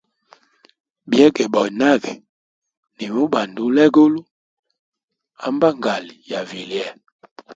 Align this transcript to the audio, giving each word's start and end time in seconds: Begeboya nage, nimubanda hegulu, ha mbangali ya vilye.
Begeboya 1.09 1.71
nage, 1.79 2.13
nimubanda 2.95 3.59
hegulu, 3.83 4.19
ha 5.39 5.47
mbangali 5.55 6.13
ya 6.29 6.39
vilye. 6.49 6.85